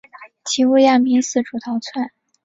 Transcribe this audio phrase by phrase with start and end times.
[0.45, 2.09] 其余羌兵四处逃窜。